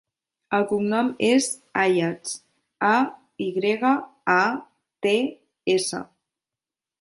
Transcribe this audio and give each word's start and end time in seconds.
El 0.59 0.63
cognom 0.69 1.09
és 1.27 1.49
Ayats: 1.81 2.31
a, 2.93 2.95
i 3.49 3.51
grega, 3.59 3.93
a, 4.37 4.39
te, 5.09 5.15
essa. 5.77 6.01